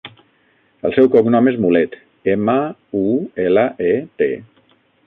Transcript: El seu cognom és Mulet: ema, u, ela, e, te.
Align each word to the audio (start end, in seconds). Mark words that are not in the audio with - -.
El 0.89 0.95
seu 0.95 1.09
cognom 1.17 1.51
és 1.53 1.59
Mulet: 1.65 1.99
ema, 2.35 2.57
u, 3.05 3.07
ela, 3.47 3.71
e, 3.93 3.95
te. 4.23 4.35